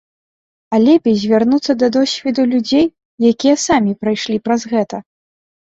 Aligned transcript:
А 0.77 0.79
лепей 0.85 1.15
звярнуцца 1.23 1.75
да 1.83 1.87
досведу 1.99 2.47
людзей, 2.55 2.85
якія 3.35 3.55
самі 3.67 3.97
прайшлі 4.03 4.43
праз 4.51 4.61
гэта. 4.77 5.05